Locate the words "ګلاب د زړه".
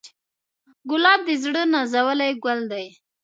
0.89-1.63